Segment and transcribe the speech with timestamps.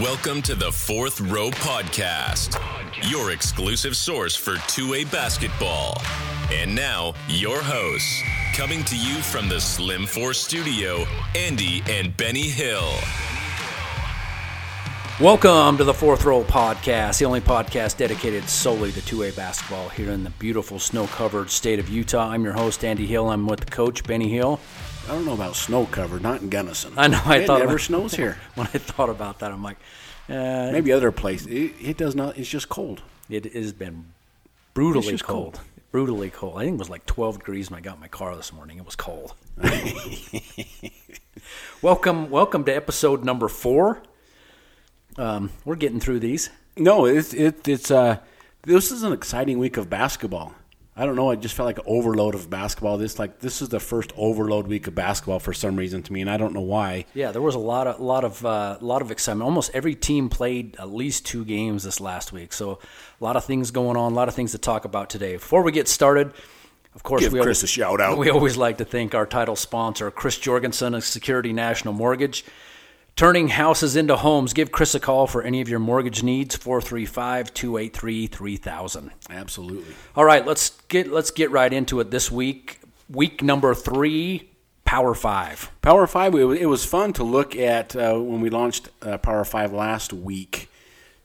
[0.00, 2.58] Welcome to the Fourth Row Podcast,
[3.08, 6.02] your exclusive source for two A basketball.
[6.50, 8.20] And now, your hosts,
[8.54, 12.90] coming to you from the Slim Force studio, Andy and Benny Hill.
[15.20, 20.10] Welcome to the Fourth Row Podcast, the only podcast dedicated solely to 2A basketball here
[20.10, 22.30] in the beautiful snow covered state of Utah.
[22.30, 23.30] I'm your host, Andy Hill.
[23.30, 24.58] I'm with the coach, Benny Hill.
[25.04, 26.94] I don't know about snow covered, not in Gunnison.
[26.96, 27.20] I know.
[27.24, 28.38] I it thought never about- snows here.
[28.54, 29.76] When I thought about that, I'm like,
[30.28, 31.46] uh, Maybe other places.
[31.48, 32.38] It, it does not.
[32.38, 33.02] It's just cold.
[33.28, 34.06] it has been
[34.72, 35.54] brutally cold.
[35.54, 35.60] cold.
[35.92, 36.56] Brutally cold.
[36.58, 38.78] I think it was like 12 degrees when I got in my car this morning.
[38.78, 39.34] It was cold.
[41.82, 44.02] welcome, welcome to episode number four.
[45.18, 46.48] Um, we're getting through these.
[46.76, 48.16] No, it's it, it's uh,
[48.62, 50.54] this is an exciting week of basketball.
[50.96, 51.30] I don't know.
[51.30, 52.98] I just felt like an overload of basketball.
[52.98, 56.20] This like this is the first overload week of basketball for some reason to me,
[56.20, 57.06] and I don't know why.
[57.14, 59.44] Yeah, there was a lot of lot of uh, lot of excitement.
[59.44, 62.78] Almost every team played at least two games this last week, so
[63.20, 65.32] a lot of things going on, a lot of things to talk about today.
[65.34, 66.32] Before we get started,
[66.94, 68.16] of course, Give we Chris always, a shout out.
[68.16, 72.44] We always like to thank our title sponsor, Chris Jorgensen of Security National Mortgage.
[73.16, 74.52] Turning houses into homes.
[74.52, 76.56] Give Chris a call for any of your mortgage needs.
[76.56, 79.10] 435-283-3000.
[79.30, 79.94] Absolutely.
[80.16, 82.80] All right, let's get let's get right into it this week.
[83.08, 84.50] Week number 3,
[84.84, 85.70] Power 5.
[85.82, 86.34] Power Five.
[86.34, 90.68] It was, fun to look at uh, when we launched uh, Power Five last week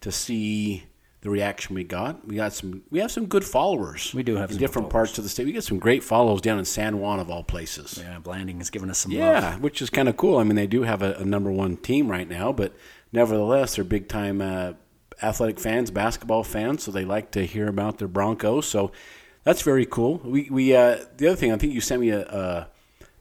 [0.02, 0.84] to see
[1.22, 2.26] the reaction we got.
[2.28, 2.84] We got some.
[2.90, 4.14] We have some good followers.
[4.14, 5.46] We do have in different parts of the state.
[5.46, 7.98] We get some great follows down in San Juan of all places.
[8.02, 9.20] Yeah, Blanding has given us some love.
[9.20, 10.38] Yeah, which is kind of cool.
[10.38, 12.74] I mean, they do have a, a number one team right now, but
[13.12, 14.74] nevertheless, they're big time uh,
[15.22, 18.68] athletic fans, basketball fans, so they like to hear about their Broncos.
[18.68, 18.92] So
[19.44, 20.22] that's very cool.
[20.24, 22.22] We we uh, the other thing I think you sent me a.
[22.22, 22.68] a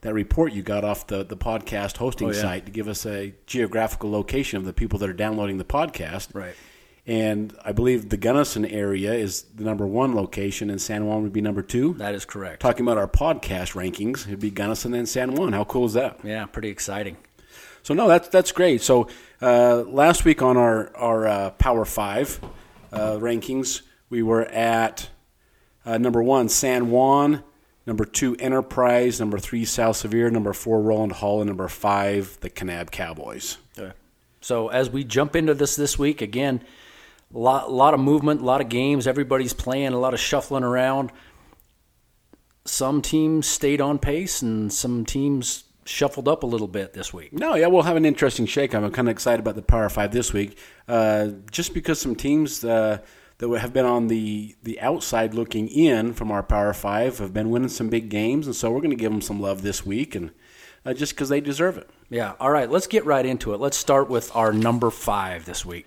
[0.02, 2.40] that report you got off the, the podcast hosting Oh, yeah.
[2.40, 6.32] site to give us a geographical location of the people that are downloading the podcast.
[6.36, 6.54] Right.
[7.08, 11.32] And I believe the Gunnison area is the number one location, and San Juan would
[11.32, 11.94] be number two.
[11.94, 12.60] That is correct.
[12.60, 15.54] Talking about our podcast rankings, it'd be Gunnison and San Juan.
[15.54, 16.20] How cool is that?
[16.22, 17.16] Yeah, pretty exciting.
[17.82, 18.82] So no, that's that's great.
[18.82, 19.08] So
[19.40, 22.40] uh, last week on our our uh, Power Five
[22.92, 25.08] uh, rankings, we were at
[25.86, 27.42] uh, number one San Juan,
[27.86, 32.50] number two Enterprise, number three South Sevier, number four Rowland Hall, and number five the
[32.50, 33.56] Kanab Cowboys.
[33.78, 33.94] Okay.
[34.42, 36.62] So as we jump into this this week, again,
[37.34, 39.06] a lot, lot of movement, a lot of games.
[39.06, 41.12] Everybody's playing, a lot of shuffling around.
[42.64, 47.32] Some teams stayed on pace, and some teams shuffled up a little bit this week.
[47.32, 48.84] No, yeah, we'll have an interesting shakeup.
[48.84, 52.62] I'm kind of excited about the Power Five this week, uh, just because some teams
[52.64, 52.98] uh,
[53.38, 57.50] that have been on the the outside looking in from our Power Five have been
[57.50, 60.14] winning some big games, and so we're going to give them some love this week,
[60.14, 60.30] and
[60.84, 61.88] uh, just because they deserve it.
[62.10, 62.34] Yeah.
[62.40, 63.60] All right, let's get right into it.
[63.60, 65.86] Let's start with our number five this week.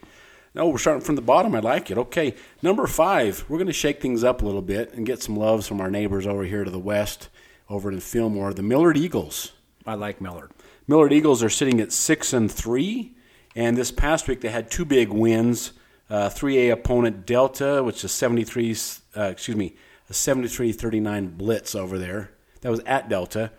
[0.53, 1.55] No, we're starting from the bottom.
[1.55, 1.97] I like it.
[1.97, 5.37] Okay, number five, we're going to shake things up a little bit and get some
[5.37, 7.29] loves from our neighbors over here to the west,
[7.69, 9.53] over in Fillmore, the Millard Eagles.
[9.85, 10.51] I like Millard.
[10.87, 13.15] Millard Eagles are sitting at six and three,
[13.55, 15.71] and this past week they had two big wins.
[16.09, 18.75] Uh, 3A opponent Delta, which is 73,
[19.15, 19.75] uh, excuse me,
[20.09, 22.31] a 73-39 blitz over there.
[22.59, 23.53] That was at Delta,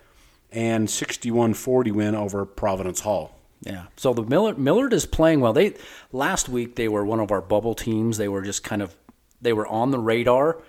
[0.50, 3.38] and 61-40 win over Providence Hall.
[3.62, 3.84] Yeah.
[3.96, 5.52] So the Millard Millard is playing well.
[5.52, 5.74] They
[6.10, 8.18] last week they were one of our bubble teams.
[8.18, 8.94] They were just kind of
[9.40, 10.62] they were on the radar,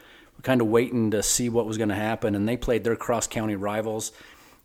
[0.43, 3.27] kind of waiting to see what was going to happen, and they played their cross
[3.27, 4.11] county rivals.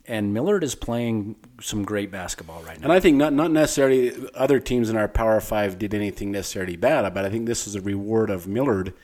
[0.06, 2.84] And Millard is playing some great basketball right now.
[2.84, 6.76] And I think not not necessarily other teams in our Power Five did anything necessarily
[6.76, 8.94] bad, but I think this is a reward of Millard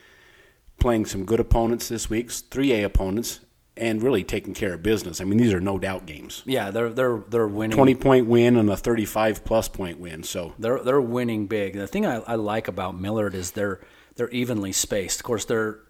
[0.79, 3.41] playing some good opponents this week, three A opponents,
[3.77, 5.21] and really taking care of business.
[5.21, 6.43] I mean, these are no doubt games.
[6.47, 7.77] Yeah, they're they're they're winning.
[7.77, 10.23] Twenty point win and a thirty five plus point win.
[10.23, 11.75] So They're they're winning big.
[11.75, 13.81] The thing I, I like about Millard is they're
[14.17, 15.21] they're evenly spaced.
[15.21, 15.81] Of course, they're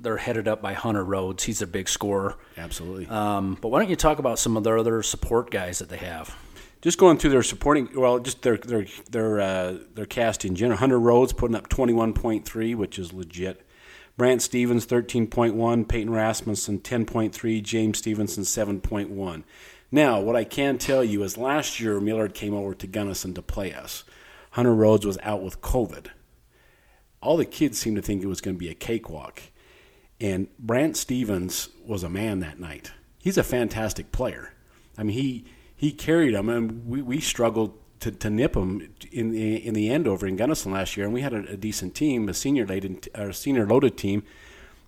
[0.00, 1.44] they're headed up by Hunter Rhodes.
[1.44, 2.36] He's a big scorer.
[2.56, 3.06] absolutely.
[3.06, 5.96] Um, but why don't you talk about some of their other support guys that they
[5.96, 6.36] have?
[6.80, 10.78] just going through their supporting, well, just their their their uh, their cast in general.
[10.78, 13.64] Hunter Rhodes putting up twenty one point three, which is legit.
[14.18, 19.44] Brant Stevens thirteen point one, Peyton Rasmussen ten point three, James Stevenson seven point one.
[19.92, 23.42] Now, what I can tell you is last year Millard came over to Gunnison to
[23.42, 24.02] play us.
[24.50, 26.08] Hunter Rhodes was out with COVID.
[27.22, 29.40] All the kids seemed to think it was going to be a cakewalk.
[30.20, 32.90] And Brant Stevens was a man that night.
[33.22, 34.52] He's a fantastic player.
[34.98, 35.44] I mean, he
[35.76, 39.90] he carried them, and we, we struggled to, to nip them in the in the
[39.90, 41.06] end over in Gunnison last year.
[41.06, 44.22] And we had a, a decent team, a senior loaded, or senior loaded team.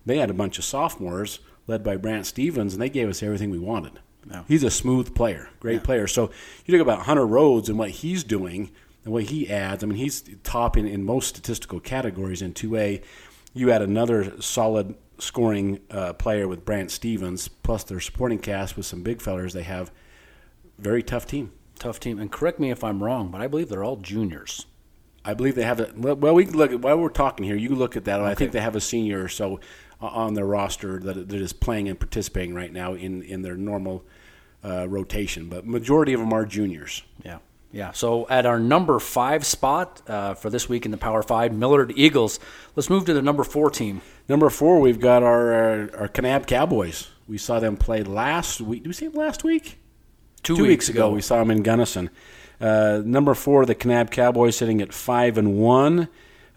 [0.05, 3.49] They had a bunch of sophomores led by Brant Stevens, and they gave us everything
[3.49, 3.99] we wanted.
[4.47, 6.07] He's a smooth player, great player.
[6.07, 6.31] So
[6.65, 8.71] you talk about Hunter Rhodes and what he's doing
[9.03, 13.01] and what he adds, I mean, he's top in, in most statistical categories in 2A.
[13.53, 18.85] You add another solid scoring uh, player with Brant Stevens, plus their supporting cast with
[18.85, 19.53] some big fellers.
[19.53, 19.91] They have
[20.77, 21.51] very tough team.
[21.81, 22.19] Tough team.
[22.19, 24.67] And correct me if I'm wrong, but I believe they're all juniors.
[25.25, 26.35] I believe they have a well.
[26.35, 27.55] We look at while we're talking here.
[27.55, 28.19] You look at that.
[28.19, 28.29] Okay.
[28.29, 29.59] I think they have a senior or so
[29.99, 34.03] on their roster that, that is playing and participating right now in in their normal
[34.63, 35.49] uh, rotation.
[35.49, 37.01] But majority of them are juniors.
[37.25, 37.39] Yeah.
[37.73, 41.53] Yeah, so at our number five spot uh, for this week in the Power Five,
[41.53, 42.37] Millard Eagles.
[42.75, 44.01] Let's move to the number four team.
[44.27, 47.09] Number four, we've got our our, our Kanab Cowboys.
[47.27, 48.83] We saw them play last week.
[48.83, 49.80] Did we see them last week?
[50.43, 51.11] Two, Two weeks, weeks ago.
[51.11, 52.09] We saw them in Gunnison.
[52.59, 56.07] Uh, number four, the Kanab Cowboys, sitting at five and one.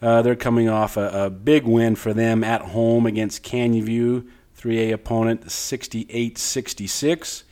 [0.01, 4.27] Uh, they're coming off a, a, big win for them at home against Canyon View,
[4.59, 7.43] 3A opponent, 68-66.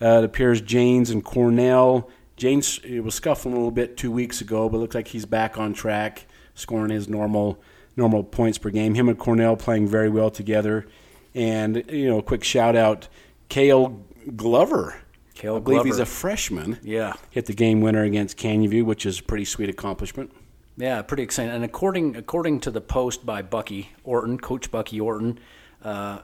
[0.00, 2.08] Uh, it appears Janes and Cornell
[2.38, 5.74] James was scuffling a little bit two weeks ago, but looks like he's back on
[5.74, 6.24] track,
[6.54, 7.60] scoring his normal
[7.96, 8.94] normal points per game.
[8.94, 10.86] Him and Cornell playing very well together.
[11.34, 13.08] And you know, a quick shout out,
[13.48, 14.04] Kale
[14.36, 15.02] Glover.
[15.56, 15.86] I believe Glover.
[15.86, 16.78] he's a freshman.
[16.82, 20.32] Yeah, hit the game winner against Canyon View, which is a pretty sweet accomplishment.
[20.76, 21.52] Yeah, pretty exciting.
[21.54, 25.38] And according according to the post by Bucky Orton, Coach Bucky Orton,
[25.82, 26.20] uh,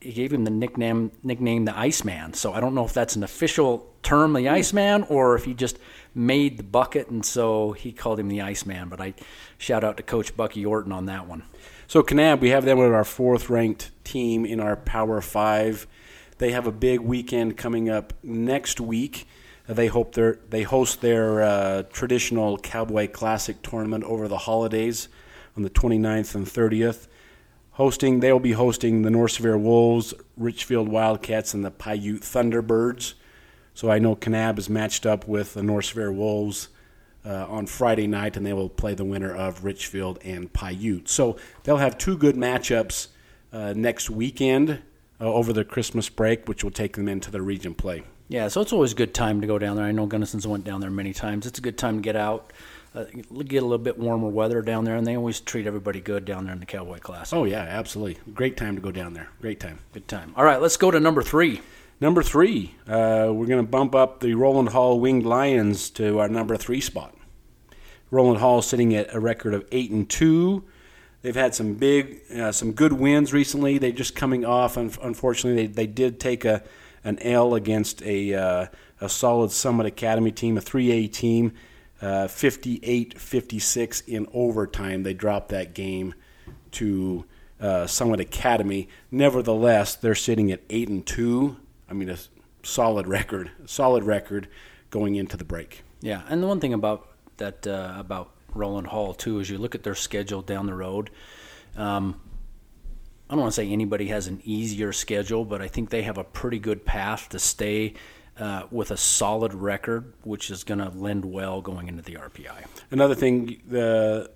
[0.00, 2.34] he gave him the nickname nickname the Iceman.
[2.34, 5.78] So I don't know if that's an official term, the Iceman, or if he just
[6.14, 8.88] made the bucket and so he called him the Iceman.
[8.88, 9.14] But I
[9.58, 11.42] shout out to Coach Bucky Orton on that one.
[11.86, 15.86] So Kanab, we have them with our fourth ranked team in our Power Five.
[16.38, 19.26] They have a big weekend coming up next week.
[19.66, 25.08] They hope they they host their uh, traditional Cowboy Classic tournament over the holidays
[25.56, 27.08] on the 29th and 30th
[27.72, 28.20] hosting.
[28.20, 33.14] They'll be hosting the North Sevier Wolves, Richfield Wildcats, and the Piute Thunderbirds.
[33.74, 36.68] So I know Kanab is matched up with the North Sevier Wolves
[37.24, 41.08] uh, on Friday night, and they will play the winner of Richfield and Piute.
[41.08, 43.08] So they'll have two good matchups
[43.52, 44.82] uh, next weekend
[45.20, 48.04] uh, over the Christmas break, which will take them into the region play.
[48.28, 49.86] Yeah, so it's always a good time to go down there.
[49.86, 51.46] I know Gunnison's went down there many times.
[51.46, 52.52] It's a good time to get out
[52.94, 53.04] uh,
[53.44, 56.44] get a little bit warmer weather down there, and they always treat everybody good down
[56.44, 57.36] there in the Cowboy Classic.
[57.36, 58.18] Oh yeah, absolutely.
[58.32, 59.28] Great time to go down there.
[59.40, 59.78] Great time.
[59.92, 60.32] Good time.
[60.36, 61.60] All right, let's go to number three.
[62.00, 66.28] Number three, uh, we're going to bump up the Rowland Hall Winged Lions to our
[66.28, 67.14] number three spot.
[68.10, 70.64] Rowland Hall sitting at a record of eight and two.
[71.22, 73.78] They've had some big, uh, some good wins recently.
[73.78, 74.76] They're just coming off.
[74.76, 76.62] Unfortunately, they, they did take a
[77.04, 78.66] an L against a uh,
[79.00, 81.52] a solid Summit Academy team, a 3A team.
[82.00, 85.02] 58 uh, 56 in overtime.
[85.02, 86.14] They dropped that game
[86.72, 87.24] to
[87.60, 88.88] uh, Summit Academy.
[89.10, 91.56] Nevertheless, they're sitting at 8 and 2.
[91.90, 92.16] I mean, a
[92.62, 94.48] solid record, solid record
[94.90, 95.82] going into the break.
[96.00, 99.74] Yeah, and the one thing about that uh, about Rowland Hall too As you look
[99.74, 101.10] at their schedule down the road.
[101.76, 102.20] Um,
[103.28, 106.16] I don't want to say anybody has an easier schedule, but I think they have
[106.16, 107.94] a pretty good path to stay
[108.38, 112.64] uh, with a solid record, which is going to lend well going into the RPI.
[112.90, 114.30] Another thing, the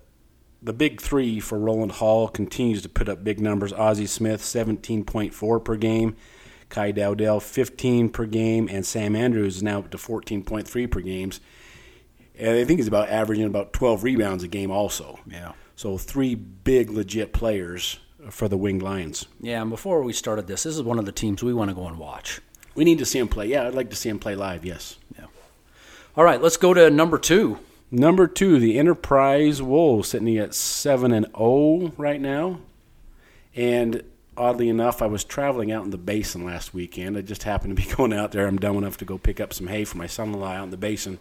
[0.61, 3.73] the big three for Rowland Hall continues to put up big numbers.
[3.73, 6.15] Ozzie Smith, 17.4 per game.
[6.69, 8.69] Kai Dowdell, 15 per game.
[8.71, 11.41] And Sam Andrews is now up to 14.3 per games.
[12.37, 15.19] And I think he's about averaging about 12 rebounds a game also.
[15.27, 15.53] Yeah.
[15.75, 19.25] So three big, legit players for the Winged Lions.
[19.39, 21.75] Yeah, and before we started this, this is one of the teams we want to
[21.75, 22.41] go and watch.
[22.75, 23.47] We need to see him play.
[23.47, 24.65] Yeah, I'd like to see him play live.
[24.65, 24.97] Yes.
[25.17, 25.25] Yeah.
[26.15, 27.59] All right, let's go to number two.
[27.91, 32.59] Number two, the Enterprise Wolves sitting at seven and zero oh right now,
[33.55, 34.03] and
[34.35, 37.17] oddly enough, I was traveling out in the basin last weekend.
[37.17, 38.47] I just happened to be going out there.
[38.47, 40.77] I'm dumb enough to go pick up some hay for my son-in-law out in the
[40.77, 41.19] basin,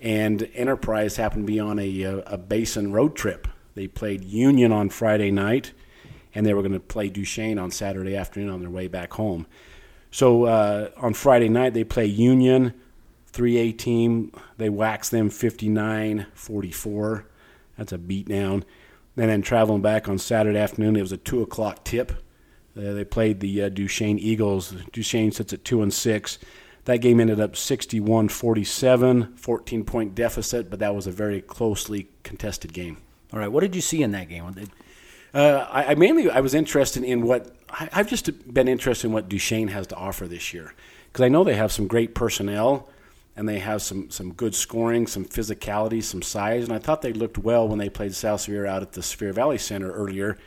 [0.00, 3.48] and Enterprise happened to be on a a basin road trip.
[3.74, 5.72] They played Union on Friday night,
[6.34, 9.46] and they were going to play Duchesne on Saturday afternoon on their way back home.
[10.10, 12.74] So uh, on Friday night, they play Union,
[13.32, 14.32] 3A team.
[14.56, 17.26] They wax them 59 44.
[17.76, 18.64] That's a beatdown.
[19.16, 22.12] And then traveling back on Saturday afternoon, it was a 2 o'clock tip.
[22.76, 24.74] Uh, they played the uh, Duchesne Eagles.
[24.92, 26.38] Duchesne sits at 2 and 6.
[26.88, 32.08] That game ended up 61 47, 14 point deficit, but that was a very closely
[32.22, 32.96] contested game.
[33.30, 34.50] All right, what did you see in that game?
[35.34, 39.12] Uh, I, I, mainly I was interested in what I, have just been interested in
[39.12, 40.72] what Duchesne has to offer this year
[41.12, 42.88] because I know they have some great personnel
[43.36, 47.12] and they have some some good scoring, some physicality, some size, and I thought they
[47.12, 50.38] looked well when they played South Sevier out at the Sevier Valley Center earlier,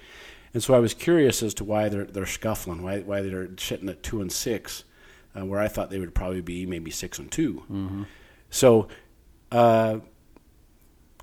[0.56, 3.90] and so I was curious as to why they're they're scuffling, why why they're sitting
[3.90, 4.86] at two and six,
[5.36, 8.04] uh, where I thought they would probably be maybe six and 2 mm-hmm.
[8.50, 8.88] So.
[9.52, 10.00] Uh,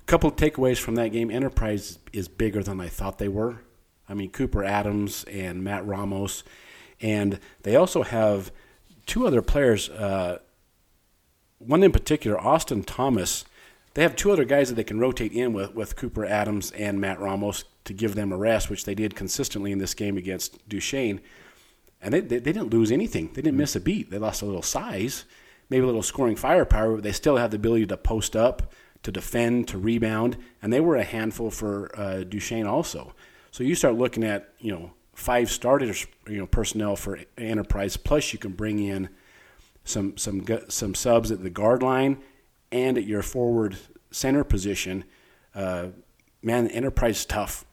[0.09, 1.29] couple of takeaways from that game.
[1.29, 3.61] Enterprise is bigger than I thought they were.
[4.09, 6.43] I mean, Cooper Adams and Matt Ramos,
[6.99, 8.51] and they also have
[9.05, 9.87] two other players.
[9.87, 10.39] Uh,
[11.59, 13.45] one in particular, Austin Thomas.
[13.93, 16.99] They have two other guys that they can rotate in with, with Cooper Adams and
[16.99, 20.67] Matt Ramos to give them a rest, which they did consistently in this game against
[20.67, 21.21] Duchesne.
[22.01, 23.27] And they, they, they didn't lose anything.
[23.33, 24.09] They didn't miss a beat.
[24.09, 25.25] They lost a little size,
[25.69, 29.11] maybe a little scoring firepower, but they still have the ability to post up, to
[29.11, 33.13] defend, to rebound, and they were a handful for uh, Duchesne also.
[33.51, 38.33] So you start looking at you know five starters, you know personnel for Enterprise, plus
[38.33, 39.09] you can bring in
[39.83, 42.17] some some some subs at the guard line
[42.71, 43.77] and at your forward
[44.11, 45.03] center position.
[45.55, 45.87] Uh,
[46.41, 47.65] man, Enterprise is tough.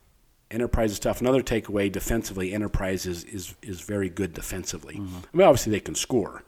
[0.50, 1.20] Enterprise is tough.
[1.20, 4.94] Another takeaway defensively, Enterprise is is, is very good defensively.
[4.94, 5.16] Mm-hmm.
[5.16, 6.44] I mean, obviously they can score,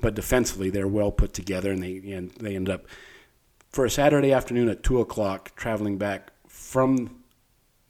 [0.00, 2.86] but defensively they're well put together, and they and they end up
[3.70, 7.20] for a Saturday afternoon at two o'clock traveling back from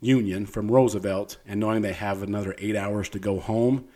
[0.00, 3.86] Union from Roosevelt and knowing they have another eight hours to go home.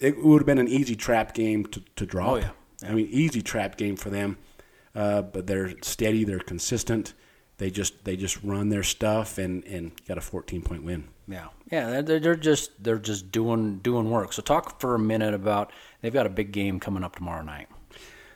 [0.00, 2.28] It would have been an easy trap game to, to drop.
[2.28, 2.50] Oh, yeah.
[2.86, 4.38] I mean, easy trap game for them.
[4.94, 7.14] Uh, but they're steady, they're consistent.
[7.58, 11.08] They just they just run their stuff and, and got a 14 point win.
[11.26, 14.32] Yeah, yeah, they're, they're just they're just doing doing work.
[14.32, 17.68] So talk for a minute about they've got a big game coming up tomorrow night.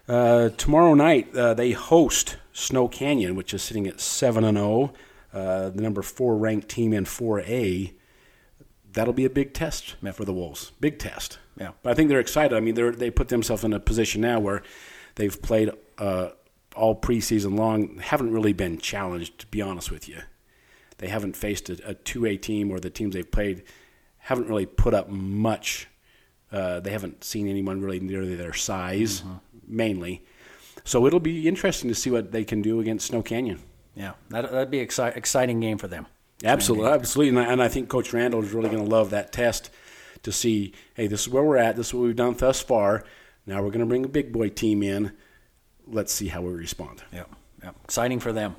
[0.08, 4.92] Uh, tomorrow night uh, they host Snow Canyon, which is sitting at seven and zero,
[5.32, 7.94] oh, uh, the number four ranked team in 4A.
[8.92, 10.12] That'll be a big test yeah.
[10.12, 10.72] for the Wolves.
[10.80, 11.38] Big test.
[11.58, 12.54] Yeah, but I think they're excited.
[12.54, 14.62] I mean, they they put themselves in a position now where
[15.14, 16.30] they've played uh,
[16.74, 17.98] all preseason long.
[17.98, 20.20] Haven't really been challenged, to be honest with you.
[20.98, 23.64] They haven't faced a, a 2A team or the teams they've played
[24.18, 25.88] haven't really put up much.
[26.52, 29.36] Uh, they haven't seen anyone really near their size, mm-hmm.
[29.66, 30.24] mainly.
[30.84, 33.60] So it'll be interesting to see what they can do against Snow Canyon.
[33.94, 36.06] Yeah, that, that'd be an exci- exciting game for them.
[36.44, 39.32] Absolutely, absolutely, and I, and I think Coach Randall is really going to love that
[39.32, 39.70] test
[40.22, 41.76] to see, hey, this is where we're at.
[41.76, 43.04] This is what we've done thus far.
[43.46, 45.12] Now we're going to bring a big boy team in.
[45.92, 47.02] Let's see how we respond.
[47.12, 47.24] Yeah,
[47.62, 48.56] yeah, exciting for them.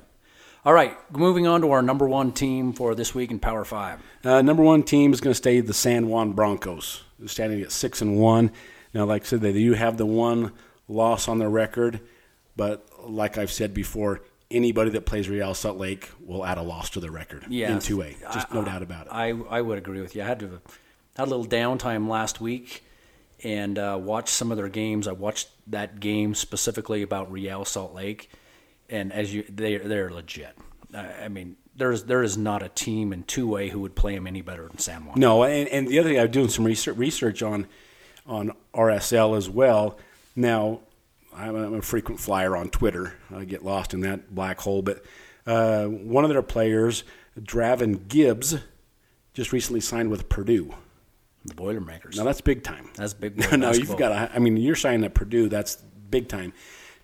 [0.64, 4.00] All right, moving on to our number one team for this week in Power Five.
[4.24, 8.00] Uh, number one team is going to stay the San Juan Broncos, standing at six
[8.00, 8.50] and one.
[8.94, 10.52] Now, like I said, they do have the one
[10.88, 12.00] loss on their record,
[12.56, 16.90] but like I've said before, anybody that plays Real Salt Lake will add a loss
[16.90, 17.70] to their record yes.
[17.70, 18.14] in two A.
[18.32, 19.12] Just I, no doubt about it.
[19.12, 20.22] I I would agree with you.
[20.22, 20.62] I had to
[21.16, 22.84] had a little downtime last week
[23.44, 25.06] and uh, watched some of their games.
[25.06, 28.30] I watched that game specifically about Real Salt Lake,
[28.88, 30.56] and as you, they they're legit.
[30.92, 34.26] I mean, there's there is not a team in two A who would play them
[34.26, 35.20] any better than San Juan.
[35.20, 37.66] No, and, and the other thing I'm doing some research research on
[38.26, 39.98] on RSL as well.
[40.34, 40.80] Now,
[41.36, 43.14] I'm a, I'm a frequent flyer on Twitter.
[43.34, 45.04] I get lost in that black hole, but
[45.46, 47.04] uh, one of their players,
[47.38, 48.56] Draven Gibbs,
[49.34, 50.74] just recently signed with Purdue.
[51.44, 52.16] The Boilermakers.
[52.16, 52.90] Now that's big time.
[52.94, 53.38] That's big.
[53.50, 54.34] no, no, you've got.
[54.34, 55.48] I mean, you're signing at Purdue.
[55.48, 55.76] That's
[56.10, 56.52] big time.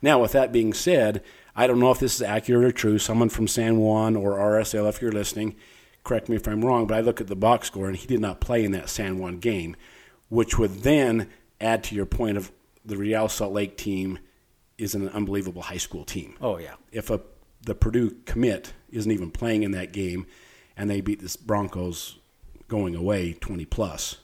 [0.03, 1.23] Now, with that being said,
[1.55, 2.99] I don't know if this is accurate or true.
[2.99, 5.57] Someone from San Juan or RSL, if you're listening,
[6.05, 6.87] correct me if I'm wrong.
[6.87, 9.19] But I look at the box score, and he did not play in that San
[9.19, 9.77] Juan game,
[10.31, 11.29] which would then
[11.61, 12.51] add to your point of
[12.85, 14.19] the Real Salt Lake team
[14.79, 16.35] is an unbelievable high school team.
[16.41, 16.75] Oh yeah.
[16.91, 17.21] If a
[17.63, 20.27] the Purdue commit isn't even playing in that game,
[20.77, 22.19] and they beat the Broncos
[22.69, 24.17] going away 20 plus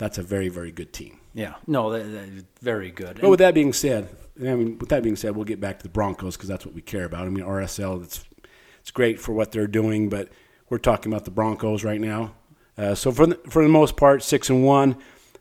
[0.00, 1.20] that's a very very good team.
[1.34, 3.20] Yeah, no, that, that, very good.
[3.20, 4.08] But with that being said,
[4.40, 6.74] I mean, with that being said, we'll get back to the Broncos because that's what
[6.74, 7.26] we care about.
[7.26, 8.24] I mean, RSL, it's
[8.80, 10.28] it's great for what they're doing, but
[10.70, 12.34] we're talking about the Broncos right now.
[12.78, 14.96] Uh, so for the, for the most part, six and one.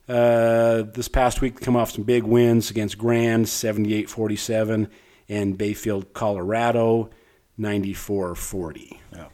[0.07, 4.89] Uh, this past week, come off some big wins against Grand, 78-47,
[5.29, 7.11] and Bayfield, Colorado,
[7.59, 8.97] 94-40.
[9.13, 9.27] Yeah.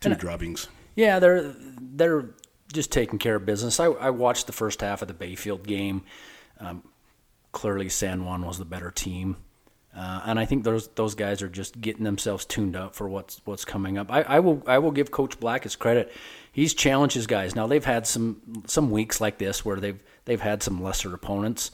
[0.00, 0.68] Two and, drubbings.
[0.96, 2.30] Yeah, they're they're
[2.72, 3.80] just taking care of business.
[3.80, 6.02] I, I watched the first half of the Bayfield game.
[6.58, 6.82] Um,
[7.52, 9.36] clearly, San Juan was the better team.
[9.96, 13.40] Uh, and I think those those guys are just getting themselves tuned up for what's
[13.44, 14.12] what's coming up.
[14.12, 16.12] I, I will I will give Coach Black his credit.
[16.52, 17.56] He's challenged his guys.
[17.56, 21.72] Now they've had some some weeks like this where they've they've had some lesser opponents,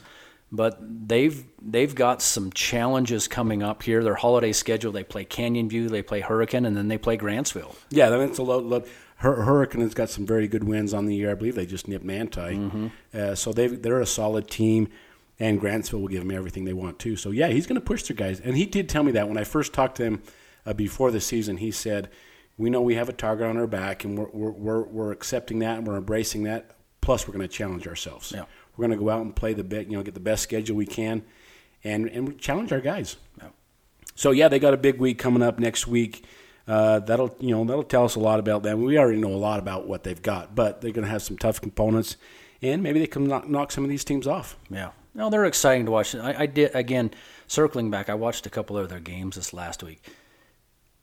[0.50, 4.03] but they've they've got some challenges coming up here.
[4.03, 7.76] Their holiday schedule: they play Canyon View, they play Hurricane, and then they play Grantsville.
[7.91, 8.65] Yeah, that's a load.
[8.65, 8.88] load.
[9.19, 11.31] Hurricane has got some very good wins on the year.
[11.31, 12.41] I believe they just nipped Manti.
[12.41, 12.87] Mm-hmm.
[13.15, 14.89] Uh, so they they're a solid team,
[15.39, 17.17] and Grantsville will give them everything they want too.
[17.17, 19.39] So yeah, he's going to push their guys, and he did tell me that when
[19.39, 20.23] I first talked to him
[20.67, 21.57] uh, before the season.
[21.59, 22.11] He said,
[22.59, 25.61] "We know we have a target on our back, and we're we're we're, we're accepting
[25.61, 26.73] that, and we're embracing that.
[27.01, 28.33] Plus, we're going to challenge ourselves.
[28.35, 28.45] Yeah.
[28.77, 30.77] We're going to go out and play the bit, you know, get the best schedule
[30.77, 31.25] we can,
[31.85, 33.49] and and challenge our guys." Yeah.
[34.15, 36.25] So yeah, they got a big week coming up next week.
[36.69, 38.83] Uh, that'll you know that'll tell us a lot about them.
[38.83, 41.39] We already know a lot about what they've got, but they're going to have some
[41.39, 42.17] tough components,
[42.61, 44.57] and maybe they can knock, knock some of these teams off.
[44.69, 44.91] Yeah.
[45.15, 46.15] No, they're exciting to watch.
[46.15, 47.13] I, I did again.
[47.47, 50.03] Circling back, I watched a couple of their games this last week.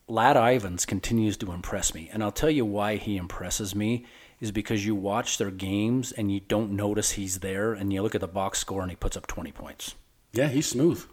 [0.09, 4.05] Lad Ivans continues to impress me, and I'll tell you why he impresses me
[4.41, 8.13] is because you watch their games and you don't notice he's there, and you look
[8.13, 9.95] at the box score and he puts up twenty points.
[10.33, 11.05] Yeah, he's smooth.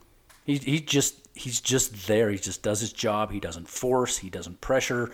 [0.44, 2.30] He he just he's just there.
[2.30, 3.32] He just does his job.
[3.32, 4.18] He doesn't force.
[4.18, 5.12] He doesn't pressure.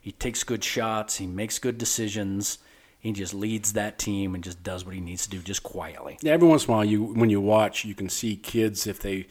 [0.00, 1.16] He takes good shots.
[1.16, 2.58] He makes good decisions.
[3.00, 6.18] He just leads that team and just does what he needs to do, just quietly.
[6.20, 9.00] Yeah, every once in a while, you when you watch, you can see kids if
[9.00, 9.26] they.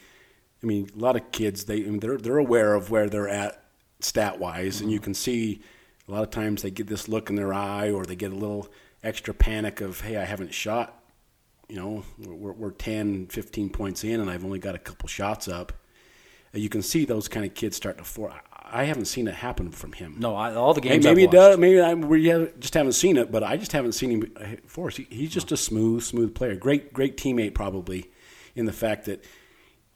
[0.64, 3.28] I mean, a lot of kids they I mean, they're they're aware of where they're
[3.28, 3.64] at
[4.00, 5.62] stat wise, and you can see
[6.08, 8.36] a lot of times they get this look in their eye, or they get a
[8.36, 8.70] little
[9.04, 11.04] extra panic of, hey, I haven't shot.
[11.68, 15.48] You know, we're, we're 10, 15 points in, and I've only got a couple shots
[15.48, 15.74] up.
[16.60, 18.34] You can see those kind of kids start to for.
[18.70, 20.16] I haven't seen it happen from him.
[20.20, 21.06] No, I, all the Hey, games.
[21.06, 21.58] maybe I've it does.
[21.58, 24.46] Maybe I, we have- just haven't seen it, but I just haven't seen him uh,
[24.66, 24.98] force.
[24.98, 26.56] He, he's just a smooth, smooth player.
[26.56, 28.12] Great, great teammate, probably,
[28.56, 29.24] in the fact that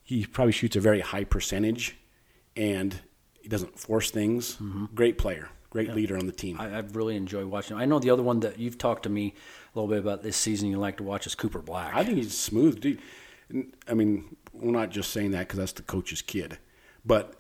[0.04, 1.98] he probably shoots a very high percentage,
[2.56, 2.98] and
[3.42, 4.58] he doesn't force things.
[4.96, 6.58] Great player, great leader on the team.
[6.60, 7.76] I, I've really enjoyed watching.
[7.76, 7.82] him.
[7.82, 9.34] I know the other one that you've talked to me
[9.76, 10.70] a little bit about this season.
[10.70, 11.94] You like to watch is Cooper Black.
[11.94, 13.00] I think he's smooth, dude.
[13.88, 16.58] I mean, we're not just saying that because that's the coach's kid,
[17.06, 17.36] but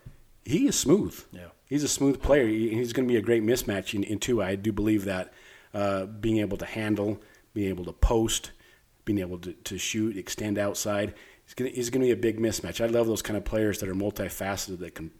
[0.45, 1.19] he is smooth.
[1.31, 1.47] Yeah.
[1.65, 2.47] he's a smooth player.
[2.47, 4.41] He, he's going to be a great mismatch in, in two.
[4.41, 5.33] I do believe that
[5.73, 7.19] uh, being able to handle,
[7.53, 8.51] being able to post,
[9.05, 11.13] being able to, to shoot, extend outside.
[11.45, 12.81] He's going, to, he's going to be a big mismatch.
[12.83, 15.11] I love those kind of players that are multifaceted that can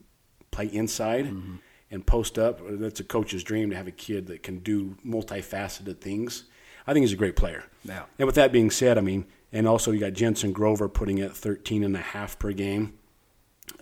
[0.52, 1.56] play inside Mm-hmm.
[1.92, 2.60] and post up.
[2.64, 6.46] That's a coach's dream to have a kid that can do multifaceted things.
[6.88, 7.64] I think he's a great player.
[7.84, 8.04] Yeah.
[8.18, 11.36] And with that being said, I mean, and also you got Jensen Grover putting it
[11.36, 12.94] 13 and a half per game.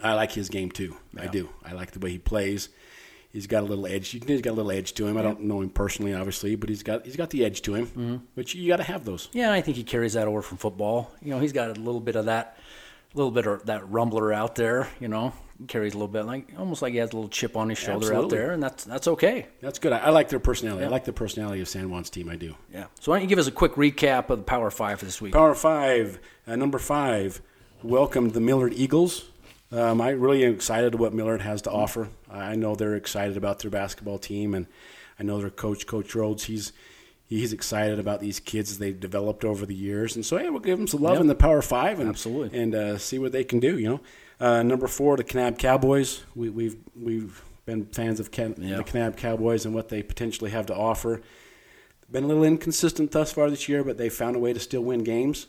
[0.03, 0.95] I like his game too.
[1.17, 1.49] I do.
[1.63, 2.69] I like the way he plays.
[3.31, 4.09] He's got a little edge.
[4.09, 5.17] He's got a little edge to him.
[5.17, 7.85] I don't know him personally, obviously, but he's got he's got the edge to him.
[7.87, 8.15] Mm-hmm.
[8.33, 9.29] Which you got to have those.
[9.33, 11.11] yeah, I think he carries that over from football.
[11.21, 12.57] You know, he's got a little bit of that,
[13.13, 14.87] a little bit of that rumbler out there.
[14.99, 15.33] You know,
[15.67, 18.13] carries a little bit like almost like he has a little chip on his shoulder
[18.13, 19.47] out there, and that's that's okay.
[19.61, 19.93] That's good.
[19.93, 20.85] I, I like their personality.
[20.85, 22.29] I like the personality of San Juan's team.
[22.29, 22.55] I do.
[22.73, 22.85] Yeah.
[22.99, 25.21] So why don't you give us a quick recap of the Power Five for this
[25.21, 25.33] week?
[25.33, 27.41] Power five, uh, number five,
[27.83, 29.25] welcome the Millard Eagles.
[29.71, 32.09] Um, I really am excited what Millard has to offer.
[32.29, 34.65] I know they're excited about their basketball team, and
[35.19, 36.73] I know their coach, Coach Rhodes, he's
[37.29, 40.15] he's excited about these kids as they've developed over the years.
[40.15, 41.21] And so, hey, we'll give them some love Yep.
[41.21, 42.59] in the Power Five, and Absolutely.
[42.59, 43.77] and uh, see what they can do.
[43.77, 44.01] You know,
[44.39, 46.23] uh, number four, the Kanab Cowboys.
[46.35, 48.77] We, we've we've been fans of Can- Yeah.
[48.77, 51.21] the Kanab Cowboys and what they potentially have to offer.
[52.11, 54.81] Been a little inconsistent thus far this year, but they found a way to still
[54.81, 55.45] win games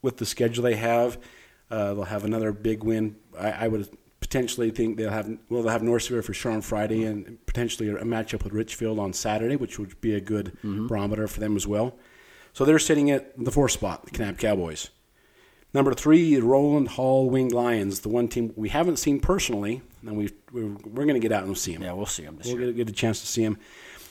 [0.00, 1.18] with the schedule they have.
[1.70, 3.16] Uh, they'll have another big win.
[3.38, 3.86] I, I would
[4.28, 7.88] potentially think they'll have well they'll have North Sevier for sure on Friday and potentially
[7.88, 11.66] a matchup with Richfield on Saturday, which would be a good barometer for them as
[11.66, 11.96] well.
[12.52, 14.90] So they're sitting at the fourth spot, the Kanab Cowboys.
[15.74, 20.30] Number three, Rowland Hall Winged Lions, the one team we haven't seen personally, and we
[20.50, 21.82] we're, we're going to get out and see them.
[21.82, 22.36] Yeah, we'll see them.
[22.38, 22.66] this We'll year.
[22.72, 23.58] get, get a chance to see them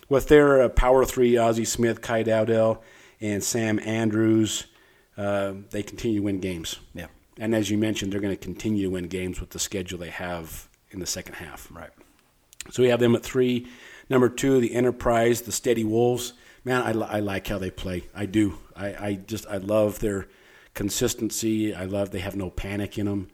[0.08, 2.82] With their uh, power three, Ozzie Smith, Kai Dowdell,
[3.20, 4.66] and Sam Andrews,
[5.18, 6.78] uh, they continue to win games.
[6.94, 7.08] Yeah.
[7.40, 10.10] And as you mentioned, they're going to continue to win games with the schedule they
[10.10, 11.68] have in the second half.
[11.72, 11.92] Right.
[12.72, 13.68] So we have them at three.
[14.10, 16.34] Number two, the Enterprise, the Steady Wolves.
[16.64, 18.04] Man, I, I like how they play.
[18.16, 18.58] I do.
[18.76, 20.28] I, I just I love their
[20.74, 21.74] consistency.
[21.74, 23.28] I love they have no panic in them.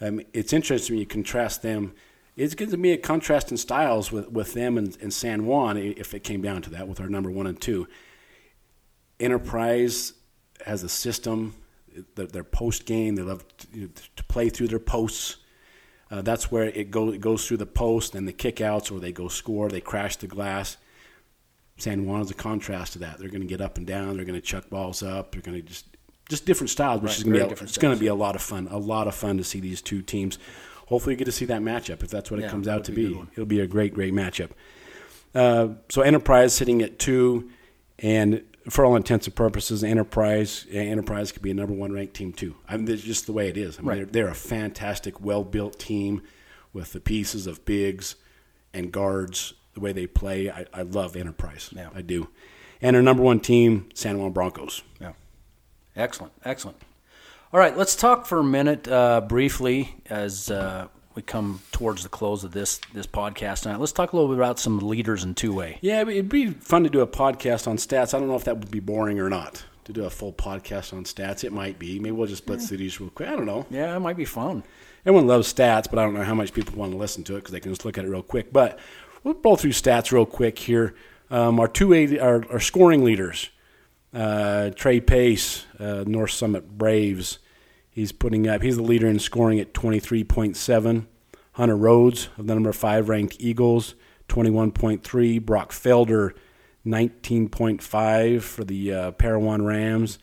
[0.00, 1.94] Um, it's interesting when you contrast them.
[2.36, 5.76] It's going to be a contrast in styles with, with them and, and San Juan
[5.76, 7.86] if it came down to that with our number one and two.
[9.20, 10.14] Enterprise
[10.64, 11.54] has a system.
[12.14, 15.36] Their, their post game, they love to, to play through their posts.
[16.10, 19.12] Uh, that's where it, go, it goes through the post and the kickouts, or they
[19.12, 20.76] go score, they crash the glass.
[21.78, 23.18] San Juan is a contrast to that.
[23.18, 24.16] They're going to get up and down.
[24.16, 25.32] They're going to chuck balls up.
[25.32, 25.86] They're going to just
[26.28, 28.14] just different styles, which Right, is going to be a, it's going to be a
[28.14, 28.68] lot of fun.
[28.70, 30.38] A lot of fun to see these two teams.
[30.86, 33.08] Hopefully, you get to see that matchup if that's what it comes out to be
[33.08, 33.22] be.
[33.32, 34.50] It'll be a great, great matchup.
[35.34, 37.50] Uh, so Enterprise sitting at two,
[37.98, 42.32] and for all intents and purposes, Enterprise Enterprise could be a number one ranked team
[42.32, 42.54] too.
[42.68, 43.78] I mean, that's just the way it is.
[43.78, 43.96] I mean, Right.
[43.98, 46.22] they're, they're a fantastic, well built team
[46.72, 48.14] with the pieces of bigs
[48.72, 49.54] and guards.
[49.74, 51.70] The way they play, I, I love Enterprise.
[51.72, 51.88] Yeah.
[51.94, 52.28] I do.
[52.82, 54.82] And our number one team, San Juan Broncos.
[55.00, 55.12] Yeah.
[55.96, 56.32] Excellent.
[56.44, 56.76] Excellent.
[57.52, 62.08] All right, let's talk for a minute uh, briefly as uh, we come towards the
[62.08, 63.80] close of this this podcast tonight.
[63.80, 65.78] Let's talk a little bit about some leaders in two A.
[65.80, 68.14] Yeah, it'd be fun to do a podcast on stats.
[68.14, 69.64] I don't know if that would be boring or not.
[69.84, 71.42] to do a full podcast on stats.
[71.44, 71.98] It might be.
[71.98, 73.28] Maybe we'll just blitz through these real quick.
[73.28, 73.66] I don't know.
[73.70, 74.62] Yeah, it might be fun.
[75.04, 77.38] Everyone loves stats, but I don't know how much people want to listen to it
[77.40, 78.52] because they can just look at it real quick.
[78.52, 78.78] But
[79.24, 80.94] we'll roll through stats real quick here.
[81.30, 83.50] Um, our two our, our scoring leaders,
[84.14, 87.38] uh, Trey Pace, uh, North Summit Braves.
[87.92, 88.62] He's putting up.
[88.62, 91.06] He's the leader in scoring at twenty three point seven.
[91.52, 93.94] Hunter Rhodes of the number five ranked Eagles,
[94.26, 95.38] twenty one point three.
[95.38, 96.32] Brock Felder,
[96.84, 100.18] nineteen point five for the uh, Parowan Rams,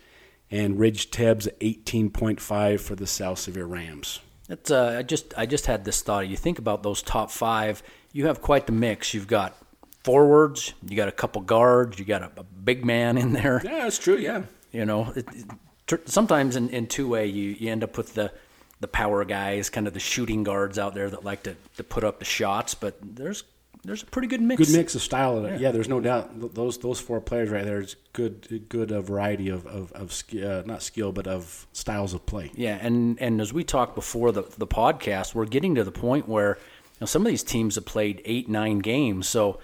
[0.50, 4.20] and Ridge Tebbs eighteen point five for the South Sevier Rams.
[4.50, 6.28] It's, uh, I just I just had this thought.
[6.28, 7.84] You think about those top five.
[8.12, 9.14] You have quite the mix.
[9.14, 9.56] You've got
[10.04, 10.74] forwards.
[10.88, 12.00] You got a couple guards.
[12.00, 13.62] You got a, a big man in there.
[13.64, 14.18] Yeah, that's true.
[14.18, 14.46] Yeah.
[14.72, 15.46] You know, it, it,
[16.06, 18.32] sometimes in, in two A you, you end up with the
[18.80, 22.04] the power guys, kind of the shooting guards out there that like to, to put
[22.04, 22.74] up the shots.
[22.76, 23.44] But there's
[23.84, 24.66] there's a pretty good mix.
[24.68, 25.42] Good mix of style.
[25.42, 26.54] Yeah, yeah there's no doubt.
[26.54, 30.64] Those those four players right there is good good a variety of of, of uh,
[30.66, 32.52] not skill but of styles of play.
[32.56, 36.28] Yeah, and and as we talked before the the podcast, we're getting to the point
[36.28, 39.60] where you know, some of these teams have played eight nine games, so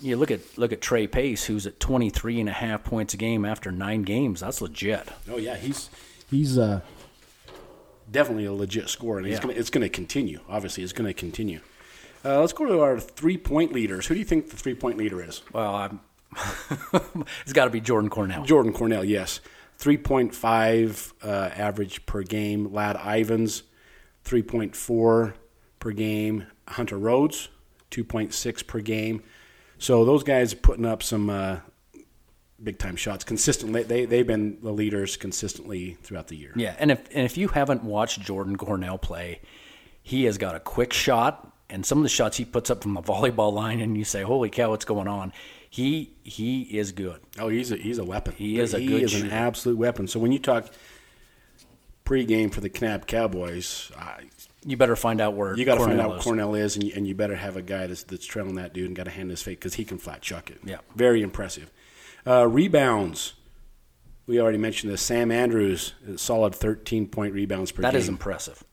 [0.00, 3.16] you look at look at Trey Pace, who's at 23 and a half points a
[3.16, 4.40] game after nine games.
[4.40, 5.08] That's legit.
[5.30, 5.90] Oh yeah, he's
[6.30, 6.80] he's uh,
[8.10, 9.40] definitely a legit scorer, and Yeah.
[9.40, 10.40] gonna, it's going to continue.
[10.48, 11.60] Obviously, it's going to continue.
[12.24, 14.06] Uh, let's go to our three point leaders.
[14.06, 15.42] Who do you think the three point leader is?
[15.52, 16.00] Well, I'm
[17.42, 18.44] it's got to be Jordan Cornell.
[18.44, 19.40] Jordan Cornell, yes.
[19.78, 22.72] 3.5 uh, average per game.
[22.72, 23.62] Lad Ivans,
[24.24, 25.34] 3.4
[25.78, 26.46] per game.
[26.68, 27.48] Hunter Rhodes,
[27.90, 29.22] 2.6 per game.
[29.78, 31.58] So those guys are putting up some uh,
[32.62, 33.82] big time shots consistently.
[33.82, 36.52] They, they've been the leaders consistently throughout the year.
[36.56, 39.40] Yeah, and if and if you haven't watched Jordan Cornell play,
[40.02, 42.94] he has got a quick shot, and some of the shots he puts up from
[42.94, 45.32] the volleyball line, and you say, "Holy cow, what's going on?"
[45.68, 47.20] He he is good.
[47.38, 48.34] Oh, he's a, he's a weapon.
[48.36, 50.06] He is a he good is an absolute weapon.
[50.08, 50.70] So when you talk
[52.04, 54.24] pregame for the Kanab Cowboys, I,
[54.66, 56.24] You better find out where You got to find out is.
[56.24, 58.86] Cornell is, and you, and you better have a guy that's, that's trailing that dude
[58.86, 60.58] and got a hand in his face because he can flat chuck it.
[60.64, 60.78] Yeah.
[60.96, 61.70] very impressive.
[62.26, 63.34] Uh, rebounds.
[64.26, 65.00] We already mentioned this.
[65.02, 67.92] Sam Andrews, solid 13 point rebounds per That game.
[67.92, 68.64] That is impressive.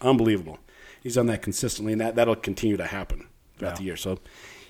[0.00, 0.58] unbelievable.
[1.02, 3.76] He's done that consistently, and that that'll continue to happen throughout Yeah.
[3.76, 3.96] the year.
[3.96, 4.18] So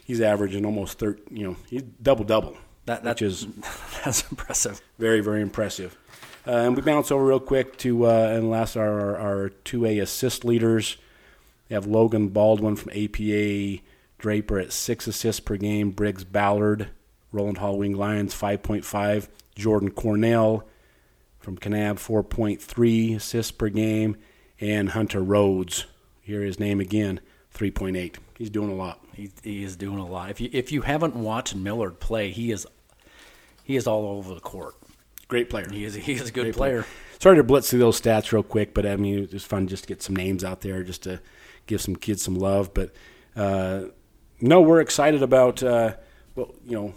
[0.04, 3.46] he's averaging almost 30, You know, he's double double, That that which is
[4.04, 4.82] that's impressive.
[4.98, 5.96] very very impressive.
[6.48, 9.98] Uh, and we bounce over real quick to uh, and last our our two A
[9.98, 10.96] assist leaders.
[11.68, 13.82] We have Logan Baldwin from APA
[14.16, 15.90] Draper at six assists per game.
[15.90, 16.88] Briggs Ballard,
[17.32, 19.28] Rowland Hall Wing Lions five point five.
[19.56, 20.66] Jordan Cornell
[21.38, 24.16] from Kanab four point three assists per game,
[24.58, 25.84] and Hunter Rhodes.
[26.22, 28.16] Hear his name again, three point eight.
[28.38, 29.04] He's doing a lot.
[29.14, 30.30] He, he is doing a lot.
[30.30, 32.66] If you if you haven't watched Millard play, he is
[33.62, 34.76] he is all over the court.
[35.28, 35.66] Great player.
[35.70, 36.84] He is he is a good Great player.
[37.20, 39.84] Sorry to blitz through those stats real quick, but I mean, it was fun just
[39.84, 41.20] to get some names out there, just to
[41.66, 42.72] give some kids some love.
[42.72, 42.92] But
[43.36, 43.84] uh,
[44.40, 45.94] no, we're excited about uh,
[46.34, 46.94] well, you know,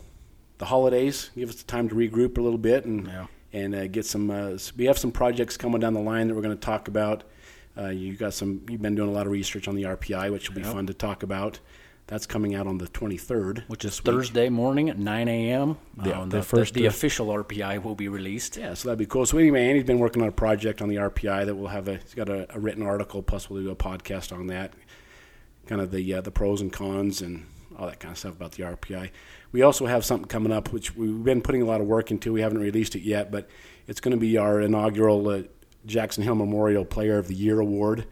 [0.59, 1.31] the holidays.
[1.35, 3.25] Give us the time to regroup a little bit and Yeah.
[3.51, 4.29] and uh, get some.
[4.31, 7.23] Uh, we have some projects coming down the line that we're going to talk about.
[7.77, 8.61] Uh, you got some.
[8.69, 10.93] You've been doing a lot of research on the RPI, which will be fun to
[10.93, 11.59] talk about.
[12.07, 14.05] That's coming out on the 23rd, Which is this week.
[14.13, 15.77] Thursday morning at 9 a.m.
[15.95, 18.57] The- Uh, the the, first, the, uh, official RPI will be released.
[18.57, 19.25] Yeah, so that'd be cool.
[19.25, 21.97] So anyway, Andy's been working on a project on the RPI that we'll have a.
[21.97, 24.73] He's got a, a written article, plus we'll do a podcast on that,
[25.67, 27.45] kind of the uh, the pros and cons and
[27.77, 29.11] all that kind of stuff about the RPI.
[29.53, 32.33] We also have something coming up, which we've been putting a lot of work into.
[32.33, 33.47] We haven't released it yet, but
[33.87, 35.43] it's going to be our inaugural uh,
[35.85, 38.05] Jackson Hill Memorial Player of the Year award.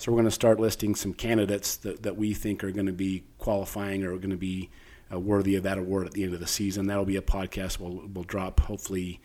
[0.00, 2.92] So we're going to start listing some candidates that, that we think are going to
[2.92, 4.70] be qualifying or going to be
[5.12, 6.86] uh, worthy of that award at the end of the season.
[6.86, 9.20] That'll be a podcast we'll, we'll drop hopefully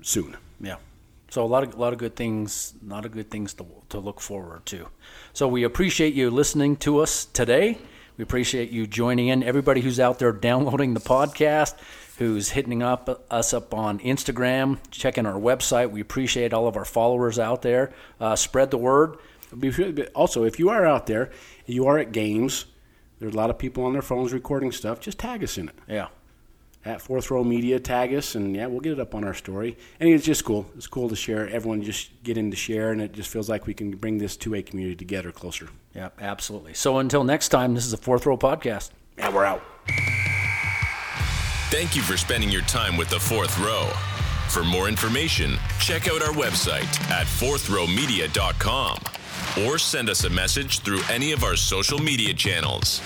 [0.00, 0.36] soon.
[0.60, 0.76] Yeah.
[1.30, 3.66] So a lot of a lot of good things, a lot of good things to
[3.88, 4.86] to look forward to.
[5.32, 7.78] So we appreciate you listening to us today.
[8.16, 9.42] We appreciate you joining in.
[9.42, 11.74] Everybody who's out there downloading the podcast,
[12.18, 15.90] who's hitting up us up on Instagram, checking our website.
[15.90, 17.92] We appreciate all of our followers out there.
[18.20, 19.18] Uh, spread the word.
[19.58, 21.30] Be sure- but Also, if you are out there,
[21.66, 22.66] you are at games.
[23.18, 25.00] There's a lot of people on their phones recording stuff.
[25.00, 26.06] Just tag us in it Yeah.
[26.84, 27.78] at Fourth Row Media.
[27.78, 29.76] Tag us, and yeah, we'll get it up on our story.
[29.98, 30.70] And it's just cool.
[30.76, 31.46] It's cool to share.
[31.48, 34.36] Everyone just get in to share, and it just feels like we can bring this
[34.36, 35.68] two A community together closer.
[35.94, 36.72] Yeah, absolutely.
[36.74, 38.90] So until next time, this is the Fourth Row Podcast.
[39.18, 39.62] Yeah, we're out.
[41.70, 43.88] Thank you for spending your time with the fourth row.
[44.48, 48.98] For more information, check out our website at fourthrowmedia.com
[49.58, 53.00] or send us a message through any of our social media channels.